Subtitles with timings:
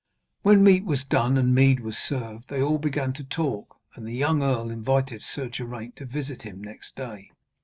[0.41, 4.15] When meat was done and mead was served, they all began to talk, and the
[4.15, 7.29] young earl invited Sir Geraint to visit him next day.